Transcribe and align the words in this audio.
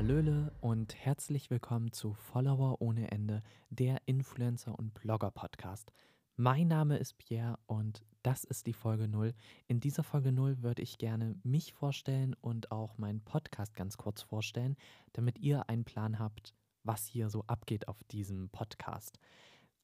Hallöle 0.00 0.50
und 0.62 0.94
herzlich 0.94 1.50
willkommen 1.50 1.92
zu 1.92 2.14
Follower 2.14 2.80
ohne 2.80 3.10
Ende, 3.10 3.42
der 3.68 3.98
Influencer- 4.06 4.78
und 4.78 4.94
Blogger-Podcast. 4.94 5.92
Mein 6.36 6.68
Name 6.68 6.96
ist 6.96 7.18
Pierre 7.18 7.58
und 7.66 8.02
das 8.22 8.44
ist 8.44 8.66
die 8.66 8.72
Folge 8.72 9.08
0. 9.08 9.34
In 9.68 9.78
dieser 9.78 10.02
Folge 10.02 10.32
0 10.32 10.62
würde 10.62 10.80
ich 10.80 10.96
gerne 10.96 11.34
mich 11.42 11.74
vorstellen 11.74 12.34
und 12.40 12.72
auch 12.72 12.96
meinen 12.96 13.20
Podcast 13.20 13.74
ganz 13.74 13.98
kurz 13.98 14.22
vorstellen, 14.22 14.74
damit 15.12 15.38
ihr 15.38 15.68
einen 15.68 15.84
Plan 15.84 16.18
habt, 16.18 16.54
was 16.82 17.04
hier 17.04 17.28
so 17.28 17.44
abgeht 17.46 17.86
auf 17.86 18.02
diesem 18.04 18.48
Podcast. 18.48 19.18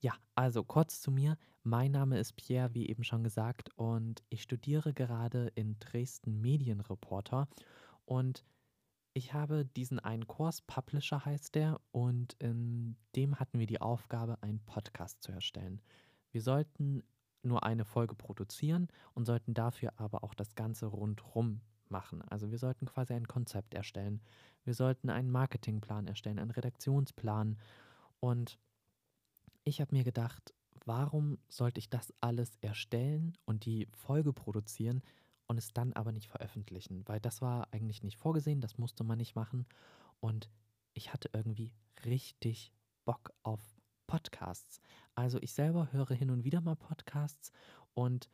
Ja, 0.01 0.15
also 0.35 0.65
kurz 0.65 1.03
zu 1.03 1.11
mir. 1.11 1.37
Mein 1.63 1.91
Name 1.91 2.19
ist 2.19 2.37
Pierre, 2.37 2.73
wie 2.73 2.89
eben 2.89 3.05
schon 3.05 3.23
gesagt, 3.23 3.69
und 3.77 4.25
ich 4.31 4.43
studiere 4.43 4.95
gerade 4.95 5.49
in 5.57 5.79
Dresden 5.79 6.41
Medienreporter 6.41 7.49
und 8.07 8.45
ich 9.17 9.33
habe 9.33 9.65
diesen 9.65 9.99
einen 9.99 10.27
Kurs, 10.27 10.61
Publisher 10.61 11.25
heißt 11.25 11.55
der, 11.55 11.81
und 11.91 12.35
in 12.35 12.97
dem 13.17 13.41
hatten 13.41 13.59
wir 13.59 13.67
die 13.67 13.81
Aufgabe, 13.81 14.37
einen 14.43 14.61
Podcast 14.61 15.23
zu 15.23 15.33
erstellen. 15.33 15.81
Wir 16.33 16.43
sollten 16.43 17.03
nur 17.43 17.63
eine 17.63 17.87
Folge 17.87 18.15
produzieren 18.15 18.89
und 19.15 19.25
sollten 19.25 19.55
dafür 19.55 19.95
aber 19.97 20.23
auch 20.23 20.35
das 20.35 20.55
Ganze 20.55 20.85
rundrum 20.85 21.63
machen. 21.89 22.21
Also 22.29 22.51
wir 22.51 22.59
sollten 22.59 22.85
quasi 22.85 23.15
ein 23.15 23.27
Konzept 23.27 23.73
erstellen. 23.73 24.21
Wir 24.65 24.75
sollten 24.75 25.09
einen 25.09 25.31
Marketingplan 25.31 26.07
erstellen, 26.07 26.39
einen 26.39 26.51
Redaktionsplan. 26.51 27.57
Und 28.21 28.59
ich 29.65 29.81
habe 29.81 29.95
mir 29.95 30.05
gedacht, 30.05 30.53
warum 30.85 31.39
sollte 31.49 31.79
ich 31.79 31.89
das 31.89 32.13
alles 32.21 32.51
erstellen 32.61 33.33
und 33.47 33.65
die 33.65 33.89
Folge 33.95 34.35
produzieren 34.35 35.03
und 35.47 35.59
es 35.59 35.73
dann 35.73 35.93
aber 35.93 36.13
nicht 36.13 36.29
veröffentlichen? 36.29 37.07
Weil 37.07 37.21
das 37.21 37.41
war 37.41 37.69
eigentlich 37.73 38.03
nicht 38.03 38.17
vorgesehen, 38.17 38.61
das 38.61 38.79
musste 38.79 39.05
man 39.05 39.19
nicht 39.19 39.35
machen. 39.35 39.67
Und 40.21 40.51
ich 40.95 41.13
hatte 41.13 41.31
irgendwie 41.33 41.73
richtig 42.05 42.73
Bock 43.05 43.33
auf 43.43 43.61
Podcasts. 44.07 44.81
Also 45.15 45.39
ich 45.41 45.53
selber 45.53 45.93
höre 45.93 46.15
hin 46.15 46.31
und 46.31 46.45
wieder 46.45 46.61
mal 46.61 46.77
Podcasts 46.77 47.53
und 47.95 48.29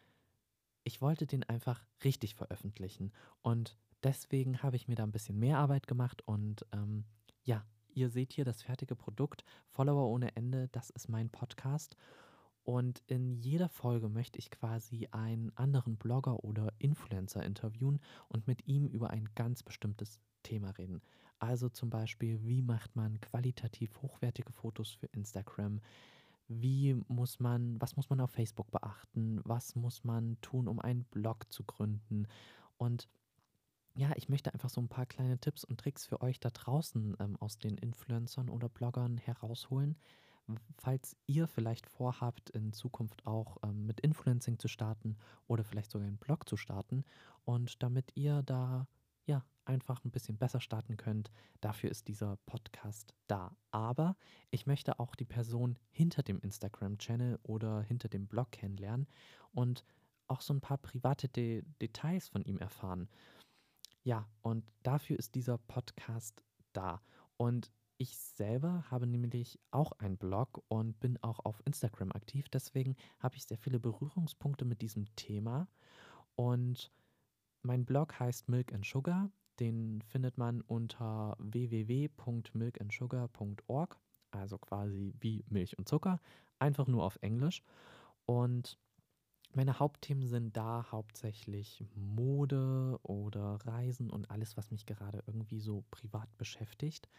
ich 0.85 1.01
wollte 1.01 1.27
den 1.27 1.45
einfach 1.45 1.85
richtig 2.05 2.35
veröffentlichen. 2.35 3.13
Und 3.43 3.79
deswegen 4.03 4.63
habe 4.63 4.77
ich 4.77 4.89
mir 4.89 4.97
da 4.97 5.05
ein 5.05 5.13
bisschen 5.13 5.39
mehr 5.39 5.59
Arbeit 5.59 5.87
gemacht 5.87 6.23
und 6.27 6.67
ähm, 6.73 7.05
ja, 7.45 7.65
ihr 7.95 8.09
seht 8.09 8.33
hier 8.33 8.45
das 8.45 8.63
fertige 8.63 8.97
Produkt, 8.97 9.45
Follower 9.69 10.09
ohne 10.09 10.35
Ende, 10.37 10.69
das 10.69 10.91
ist 10.91 11.09
mein 11.09 11.31
Podcast. 11.31 11.97
Und 12.65 13.03
in 13.07 13.35
jeder 13.35 13.69
Folge 13.69 14.09
möchte 14.09 14.39
ich 14.39 14.51
quasi 14.51 15.09
einen 15.11 15.51
anderen 15.57 15.97
Blogger 15.97 16.45
oder 16.45 16.73
Influencer 16.79 17.43
interviewen 17.43 18.01
und 18.29 18.47
mit 18.47 18.67
ihm 18.69 18.87
über 18.87 19.11
ein 19.11 19.29
ganz 19.35 19.63
bestimmtes 19.63 20.21
Thema 20.43 20.71
reden. 20.71 21.03
Also 21.39 21.69
zum 21.69 21.91
Beispiel, 21.91 22.41
wie 22.45 22.63
macht 22.63 22.95
man 22.95 23.21
qualitativ 23.21 24.01
hochwertige 24.01 24.53
Fotos 24.53 24.93
für 24.93 25.07
Instagram? 25.07 25.81
Wie 26.47 26.95
muss 27.09 27.41
man, 27.41 27.81
was 27.81 27.97
muss 27.97 28.11
man 28.11 28.21
auf 28.21 28.31
Facebook 28.31 28.71
beachten? 28.71 29.41
Was 29.43 29.75
muss 29.75 30.05
man 30.05 30.41
tun, 30.41 30.69
um 30.69 30.79
einen 30.79 31.05
Blog 31.05 31.53
zu 31.53 31.65
gründen? 31.65 32.29
Und 32.77 33.09
ja, 33.95 34.13
ich 34.17 34.29
möchte 34.29 34.53
einfach 34.55 34.71
so 34.71 34.81
ein 34.81 34.89
paar 34.89 35.07
kleine 35.07 35.39
Tipps 35.39 35.65
und 35.65 35.81
Tricks 35.81 36.07
für 36.07 36.23
euch 36.23 36.39
da 36.41 36.51
draußen 36.51 37.17
ähm, 37.19 37.37
aus 37.41 37.59
den 37.59 37.77
Influencern 37.77 38.49
oder 38.49 38.69
Bloggern 38.69 39.19
herausholen. 39.19 39.97
Falls 40.77 41.17
ihr 41.27 41.47
vielleicht 41.47 41.87
vorhabt, 41.87 42.51
in 42.51 42.73
Zukunft 42.73 43.27
auch 43.27 43.59
ähm, 43.63 43.87
mit 43.87 44.01
Influencing 44.01 44.59
zu 44.59 44.69
starten 44.69 45.17
oder 45.47 45.65
vielleicht 45.65 45.91
sogar 45.91 46.07
einen 46.07 46.19
Blog 46.19 46.49
zu 46.49 46.57
starten 46.57 47.05
und 47.45 47.83
damit 47.83 48.17
ihr 48.17 48.43
da 48.43 48.87
ja 49.25 49.45
einfach 49.65 50.05
ein 50.05 50.11
bisschen 50.11 50.37
besser 50.37 50.61
starten 50.61 50.97
könnt. 50.97 51.31
Dafür 51.61 51.91
ist 51.91 52.09
dieser 52.09 52.37
Podcast 52.47 53.15
da. 53.29 53.57
Aber 53.71 54.17
ich 54.51 54.67
möchte 54.67 54.99
auch 54.99 55.15
die 55.15 55.25
Person 55.25 55.79
hinter 55.91 56.23
dem 56.23 56.41
Instagram-Channel 56.41 57.39
oder 57.43 57.83
hinter 57.83 58.09
dem 58.09 58.27
Blog 58.27 58.51
kennenlernen 58.53 59.07
und 59.53 59.85
auch 60.27 60.41
so 60.41 60.53
ein 60.55 60.61
paar 60.61 60.79
private 60.79 61.29
De 61.29 61.63
Details 61.81 62.29
von 62.29 62.43
ihm 62.45 62.59
erfahren. 62.59 63.09
Ja, 64.03 64.29
und 64.41 64.65
dafür 64.83 65.19
ist 65.19 65.35
dieser 65.35 65.59
Podcast 65.59 66.43
da. 66.73 67.01
Und 67.37 67.71
ich 68.03 68.19
selber 68.19 68.85
habe 68.91 69.07
nämlich 69.07 69.59
auch 69.71 69.93
einen 69.93 70.19
Blog 70.19 70.65
und 70.69 70.99
bin 70.99 71.23
auch 71.23 71.39
auf 71.45 71.63
Instagram 71.65 72.11
aktiv. 72.13 72.49
Deswegen 72.49 72.97
habe 73.21 73.37
ich 73.37 73.45
sehr 73.45 73.59
viele 73.59 73.79
Berührungspunkte 73.79 74.65
mit 74.65 74.83
diesem 74.83 75.05
Thema. 75.15 75.69
Und 76.35 76.91
mein 77.63 77.85
Blog 77.85 78.19
heißt 78.19 78.49
Milk 78.49 78.75
and 78.75 78.85
Sugar. 78.85 79.31
Den 79.61 80.03
findet 80.03 80.37
man 80.37 80.63
unter 80.63 81.37
www.milkandsugar.org, 81.39 84.01
also 84.33 84.59
quasi 84.59 85.15
wie 85.21 85.45
Milch 85.49 85.79
und 85.79 85.89
Zucker, 85.89 86.19
einfach 86.59 86.89
nur 86.89 87.05
auf 87.05 87.19
Englisch. 87.21 87.63
Und 88.25 88.81
meine 89.55 89.79
Hauptthemen 89.79 90.27
sind 90.27 90.57
da 90.57 90.91
hauptsächlich 90.91 91.85
Mode 91.95 92.99
oder 93.03 93.61
Reisen 93.65 94.11
und 94.11 94.29
alles, 94.31 94.57
was 94.57 94.73
mich 94.73 94.87
gerade 94.87 95.23
irgendwie 95.27 95.61
so 95.61 95.85
privat 95.91 96.35
beschäftigt. 96.39 97.11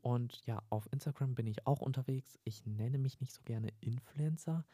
Und 0.00 0.44
ja, 0.46 0.62
auf 0.70 0.88
Instagram 0.92 1.34
bin 1.34 1.46
ich 1.46 1.66
auch 1.66 1.80
unterwegs. 1.80 2.38
Ich 2.44 2.64
nenne 2.66 2.98
mich 2.98 3.20
nicht 3.20 3.32
so 3.32 3.42
gerne 3.44 3.72
Influencer, 3.80 4.64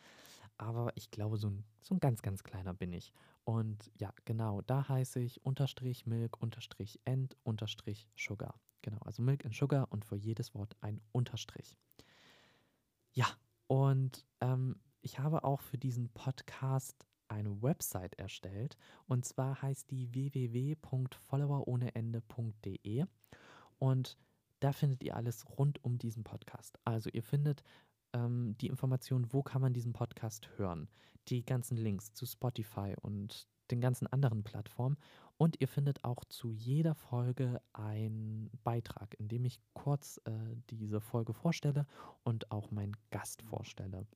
aber 0.58 0.92
ich 0.96 1.10
glaube, 1.10 1.36
so 1.36 1.48
ein, 1.48 1.64
so 1.80 1.94
ein 1.94 2.00
ganz, 2.00 2.22
ganz 2.22 2.44
kleiner 2.44 2.74
bin 2.74 2.92
ich. 2.92 3.12
Und 3.44 3.90
ja, 3.98 4.12
genau, 4.24 4.60
da 4.62 4.88
heiße 4.88 5.20
ich 5.20 5.44
unterstrich 5.44 6.06
Milk, 6.06 6.40
unterstrich 6.40 7.00
End, 7.04 7.36
unterstrich 7.42 8.08
Sugar. 8.16 8.54
Genau, 8.82 9.00
also 9.00 9.22
Milk 9.22 9.44
and 9.44 9.54
Sugar 9.54 9.90
und 9.90 10.04
für 10.04 10.16
jedes 10.16 10.54
Wort 10.54 10.76
ein 10.80 11.00
Unterstrich. 11.12 11.76
Ja, 13.12 13.26
und 13.66 14.24
ähm, 14.40 14.76
ich 15.00 15.18
habe 15.18 15.42
auch 15.44 15.62
für 15.62 15.78
diesen 15.78 16.10
Podcast 16.10 17.06
eine 17.28 17.62
Website 17.62 18.18
erstellt 18.18 18.76
und 19.06 19.24
zwar 19.24 19.62
heißt 19.62 19.90
die 19.90 20.12
www.followerohneende.de 20.12 23.06
und 23.78 24.18
da 24.64 24.72
findet 24.72 25.02
ihr 25.04 25.14
alles 25.14 25.44
rund 25.58 25.84
um 25.84 25.98
diesen 25.98 26.24
Podcast. 26.24 26.78
Also 26.84 27.10
ihr 27.12 27.22
findet 27.22 27.62
ähm, 28.14 28.56
die 28.62 28.68
Information, 28.68 29.30
wo 29.30 29.42
kann 29.42 29.60
man 29.60 29.74
diesen 29.74 29.92
Podcast 29.92 30.48
hören, 30.56 30.88
die 31.28 31.44
ganzen 31.44 31.76
Links 31.76 32.14
zu 32.14 32.24
Spotify 32.24 32.94
und 33.02 33.46
den 33.70 33.82
ganzen 33.82 34.06
anderen 34.06 34.42
Plattformen. 34.42 34.96
Und 35.36 35.60
ihr 35.60 35.68
findet 35.68 36.02
auch 36.02 36.24
zu 36.24 36.50
jeder 36.50 36.94
Folge 36.94 37.60
einen 37.74 38.50
Beitrag, 38.62 39.14
in 39.18 39.28
dem 39.28 39.44
ich 39.44 39.60
kurz 39.74 40.18
äh, 40.24 40.32
diese 40.70 41.02
Folge 41.02 41.34
vorstelle 41.34 41.86
und 42.22 42.50
auch 42.50 42.70
meinen 42.70 42.96
Gast 43.10 43.42
vorstelle. 43.42 44.06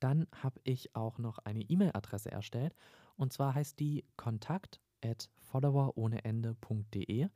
Dann 0.00 0.26
habe 0.42 0.60
ich 0.64 0.96
auch 0.96 1.18
noch 1.18 1.38
eine 1.38 1.62
E-Mail-Adresse 1.62 2.32
erstellt 2.32 2.74
und 3.14 3.32
zwar 3.32 3.54
heißt 3.54 3.78
die 3.78 4.04
kontakt 4.16 4.80
at 5.04 5.30
followerohneende.de 5.38 7.28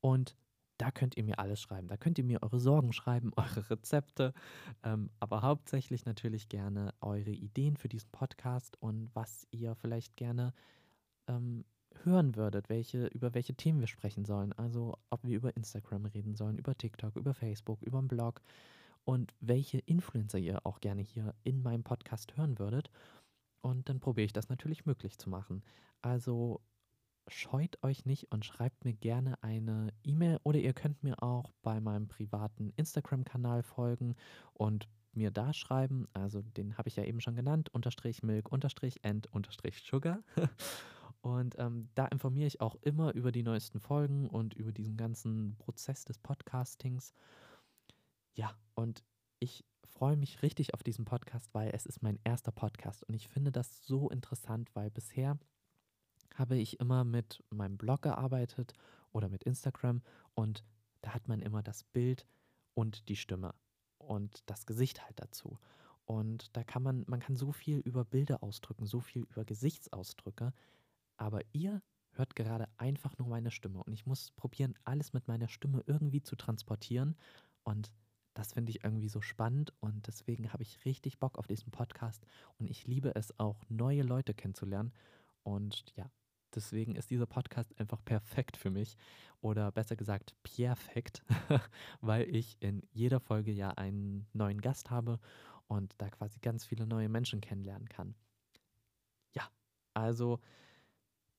und 0.00 0.36
da 0.78 0.90
könnt 0.90 1.16
ihr 1.16 1.24
mir 1.24 1.38
alles 1.38 1.60
schreiben. 1.60 1.88
Da 1.88 1.96
könnt 1.96 2.18
ihr 2.18 2.24
mir 2.24 2.42
eure 2.42 2.60
Sorgen 2.60 2.92
schreiben, 2.92 3.32
eure 3.36 3.70
Rezepte, 3.70 4.32
ähm, 4.82 5.10
aber 5.20 5.42
hauptsächlich 5.42 6.04
natürlich 6.04 6.48
gerne 6.48 6.94
eure 7.00 7.30
Ideen 7.30 7.76
für 7.76 7.88
diesen 7.88 8.10
Podcast 8.10 8.80
und 8.80 9.10
was 9.14 9.46
ihr 9.50 9.74
vielleicht 9.74 10.16
gerne 10.16 10.52
ähm, 11.28 11.64
hören 12.02 12.36
würdet, 12.36 12.68
welche, 12.68 13.06
über 13.06 13.34
welche 13.34 13.54
Themen 13.54 13.80
wir 13.80 13.86
sprechen 13.86 14.24
sollen. 14.24 14.52
Also 14.52 14.98
ob 15.10 15.24
wir 15.24 15.36
über 15.36 15.56
Instagram 15.56 16.06
reden 16.06 16.34
sollen, 16.34 16.58
über 16.58 16.76
TikTok, 16.76 17.16
über 17.16 17.34
Facebook, 17.34 17.82
über 17.82 18.00
den 18.00 18.08
Blog 18.08 18.42
und 19.04 19.34
welche 19.40 19.78
Influencer 19.78 20.38
ihr 20.38 20.66
auch 20.66 20.80
gerne 20.80 21.02
hier 21.02 21.34
in 21.42 21.62
meinem 21.62 21.84
Podcast 21.84 22.36
hören 22.36 22.58
würdet. 22.58 22.90
Und 23.62 23.88
dann 23.88 24.00
probiere 24.00 24.26
ich 24.26 24.32
das 24.32 24.48
natürlich 24.48 24.86
möglich 24.86 25.18
zu 25.18 25.30
machen. 25.30 25.62
Also 26.02 26.60
scheut 27.28 27.82
euch 27.82 28.06
nicht 28.06 28.30
und 28.30 28.44
schreibt 28.44 28.84
mir 28.84 28.94
gerne 28.94 29.42
eine 29.42 29.92
E-Mail 30.04 30.38
oder 30.42 30.58
ihr 30.58 30.72
könnt 30.72 31.02
mir 31.02 31.22
auch 31.22 31.52
bei 31.62 31.80
meinem 31.80 32.08
privaten 32.08 32.70
Instagram-Kanal 32.76 33.62
folgen 33.62 34.14
und 34.52 34.88
mir 35.12 35.30
da 35.30 35.52
schreiben. 35.52 36.06
Also 36.12 36.42
den 36.42 36.76
habe 36.78 36.88
ich 36.88 36.96
ja 36.96 37.04
eben 37.04 37.20
schon 37.20 37.36
genannt, 37.36 37.70
unterstrich 37.70 38.22
milk, 38.22 38.52
unterstrich 38.52 39.02
end, 39.02 39.26
unterstrich 39.32 39.82
sugar. 39.82 40.22
Und 41.22 41.58
ähm, 41.58 41.88
da 41.96 42.06
informiere 42.06 42.46
ich 42.46 42.60
auch 42.60 42.76
immer 42.82 43.12
über 43.14 43.32
die 43.32 43.42
neuesten 43.42 43.80
Folgen 43.80 44.28
und 44.28 44.54
über 44.54 44.70
diesen 44.70 44.96
ganzen 44.96 45.56
Prozess 45.56 46.04
des 46.04 46.20
Podcastings. 46.20 47.14
Ja, 48.34 48.54
und 48.76 49.02
ich 49.40 49.64
freue 49.82 50.16
mich 50.16 50.42
richtig 50.42 50.72
auf 50.74 50.84
diesen 50.84 51.04
Podcast, 51.04 51.52
weil 51.52 51.70
es 51.74 51.84
ist 51.84 52.00
mein 52.00 52.20
erster 52.22 52.52
Podcast 52.52 53.02
und 53.02 53.14
ich 53.14 53.26
finde 53.26 53.50
das 53.50 53.84
so 53.84 54.08
interessant, 54.08 54.70
weil 54.74 54.88
bisher 54.88 55.36
habe 56.34 56.56
ich 56.56 56.80
immer 56.80 57.04
mit 57.04 57.42
meinem 57.50 57.76
Blog 57.76 58.02
gearbeitet 58.02 58.72
oder 59.12 59.28
mit 59.28 59.44
Instagram 59.44 60.02
und 60.34 60.64
da 61.02 61.14
hat 61.14 61.28
man 61.28 61.40
immer 61.40 61.62
das 61.62 61.84
Bild 61.84 62.26
und 62.74 63.08
die 63.08 63.16
Stimme 63.16 63.54
und 63.98 64.42
das 64.46 64.66
Gesicht 64.66 65.04
halt 65.04 65.20
dazu. 65.20 65.58
Und 66.04 66.56
da 66.56 66.62
kann 66.62 66.82
man, 66.82 67.04
man 67.08 67.20
kann 67.20 67.36
so 67.36 67.52
viel 67.52 67.78
über 67.78 68.04
Bilder 68.04 68.42
ausdrücken, 68.42 68.86
so 68.86 69.00
viel 69.00 69.22
über 69.22 69.44
Gesichtsausdrücke, 69.44 70.52
aber 71.16 71.40
ihr 71.52 71.82
hört 72.12 72.36
gerade 72.36 72.68
einfach 72.76 73.18
nur 73.18 73.28
meine 73.28 73.50
Stimme 73.50 73.82
und 73.82 73.92
ich 73.92 74.06
muss 74.06 74.30
probieren, 74.32 74.74
alles 74.84 75.12
mit 75.12 75.28
meiner 75.28 75.48
Stimme 75.48 75.82
irgendwie 75.86 76.22
zu 76.22 76.36
transportieren 76.36 77.16
und 77.64 77.92
das 78.34 78.52
finde 78.52 78.70
ich 78.70 78.84
irgendwie 78.84 79.08
so 79.08 79.20
spannend 79.20 79.72
und 79.80 80.06
deswegen 80.06 80.52
habe 80.52 80.62
ich 80.62 80.84
richtig 80.84 81.18
Bock 81.18 81.38
auf 81.38 81.46
diesen 81.46 81.72
Podcast 81.72 82.26
und 82.58 82.70
ich 82.70 82.86
liebe 82.86 83.14
es 83.14 83.38
auch, 83.38 83.62
neue 83.68 84.02
Leute 84.02 84.34
kennenzulernen 84.34 84.92
und 85.46 85.84
ja, 85.94 86.10
deswegen 86.56 86.96
ist 86.96 87.10
dieser 87.10 87.26
Podcast 87.26 87.78
einfach 87.78 88.04
perfekt 88.04 88.56
für 88.56 88.70
mich 88.70 88.96
oder 89.40 89.70
besser 89.70 89.94
gesagt 89.94 90.34
perfekt, 90.42 91.22
weil 92.00 92.34
ich 92.34 92.56
in 92.58 92.82
jeder 92.90 93.20
Folge 93.20 93.52
ja 93.52 93.70
einen 93.70 94.26
neuen 94.32 94.60
Gast 94.60 94.90
habe 94.90 95.20
und 95.68 95.94
da 95.98 96.10
quasi 96.10 96.40
ganz 96.40 96.64
viele 96.64 96.84
neue 96.84 97.08
Menschen 97.08 97.40
kennenlernen 97.40 97.88
kann. 97.88 98.16
Ja, 99.34 99.48
also 99.94 100.40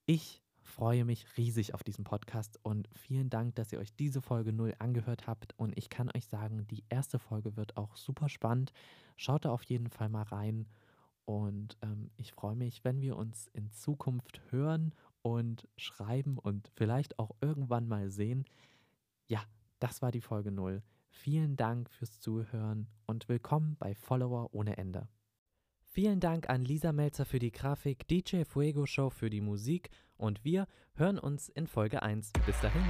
ich 0.06 0.42
freue 0.62 1.04
mich 1.04 1.26
riesig 1.36 1.74
auf 1.74 1.84
diesen 1.84 2.06
Podcast 2.06 2.60
und 2.64 2.88
vielen 2.94 3.30
Dank, 3.30 3.56
dass 3.56 3.74
ihr 3.74 3.80
euch 3.80 3.94
diese 3.94 4.22
Folge 4.22 4.54
0 4.54 4.74
angehört 4.80 5.28
habt. 5.28 5.54
Und 5.58 5.78
ich 5.78 5.90
kann 5.90 6.10
euch 6.16 6.28
sagen, 6.28 6.66
die 6.68 6.86
erste 6.88 7.20
Folge 7.20 7.58
wird 7.58 7.76
auch 7.76 7.98
super 7.98 8.30
spannend. 8.30 8.72
Schaut 9.18 9.44
da 9.44 9.52
auf 9.52 9.64
jeden 9.64 9.90
Fall 9.90 10.08
mal 10.08 10.24
rein. 10.24 10.66
Und 11.28 11.78
ähm, 11.82 12.10
ich 12.16 12.32
freue 12.32 12.56
mich, 12.56 12.86
wenn 12.86 13.02
wir 13.02 13.18
uns 13.18 13.48
in 13.52 13.70
Zukunft 13.70 14.42
hören 14.50 14.96
und 15.22 15.68
schreiben 15.76 16.38
und 16.38 16.72
vielleicht 16.74 17.20
auch 17.20 17.32
irgendwann 17.42 17.86
mal 17.86 18.10
sehen. 18.10 18.46
Ja, 19.28 19.44
das 19.80 20.02
war 20.02 20.12
die 20.12 20.22
Folge 20.22 20.52
0. 20.52 20.82
Vielen 21.10 21.58
Dank 21.58 21.90
fürs 21.90 22.22
Zuhören 22.22 22.88
und 23.08 23.28
willkommen 23.28 23.76
bei 23.78 23.94
Follower 23.94 24.54
ohne 24.54 24.78
Ende. 24.78 25.10
Vielen 25.82 26.22
Dank 26.22 26.50
an 26.50 26.64
Lisa 26.64 26.94
Melzer 26.94 27.26
für 27.26 27.40
die 27.40 27.52
Grafik, 27.52 28.08
DJ 28.08 28.44
Fuego 28.46 28.86
Show 28.86 29.10
für 29.10 29.30
die 29.30 29.42
Musik 29.42 29.90
und 30.16 30.46
wir 30.46 30.66
hören 30.94 31.20
uns 31.20 31.50
in 31.50 31.68
Folge 31.68 32.04
1. 32.04 32.32
Bis 32.46 32.62
dahin. 32.62 32.86